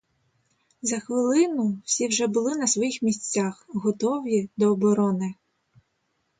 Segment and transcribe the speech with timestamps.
[0.81, 5.35] За хвилину всі вже були на своїх місцях, готові до оборони.